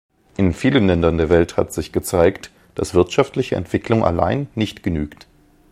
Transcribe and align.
In 0.35 0.53
vielen 0.53 0.87
Ländern 0.87 1.19
der 1.19 1.29
Welt 1.29 1.57
hat 1.57 1.71
sich 1.71 1.91
gezeigt, 1.91 2.49
dass 2.73 2.95
wirtschaftliche 2.95 3.55
Entwicklung 3.55 4.03
allein 4.03 4.47
nicht 4.55 4.81
genügt. 4.81 5.27